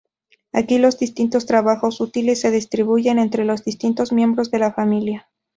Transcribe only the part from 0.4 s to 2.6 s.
Aquí los distintos trabajos útiles se